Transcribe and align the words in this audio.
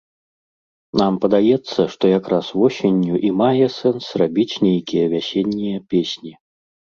Нам 0.99 1.13
падаецца, 1.23 1.79
што 1.95 2.03
як 2.17 2.25
раз 2.33 2.47
восенню 2.61 3.15
і 3.29 3.31
мае 3.41 3.67
сэнс 3.79 4.05
рабіць 4.21 4.59
нейкія 4.69 5.05
вясеннія 5.15 5.77
песні. 5.95 6.33